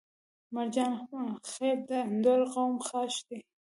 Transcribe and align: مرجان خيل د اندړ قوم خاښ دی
مرجان 0.53 0.91
خيل 1.51 1.79
د 1.89 1.91
اندړ 2.09 2.39
قوم 2.53 2.73
خاښ 2.87 3.13
دی 3.27 3.39